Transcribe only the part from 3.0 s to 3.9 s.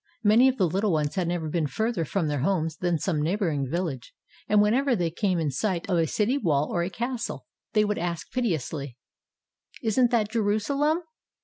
neighboring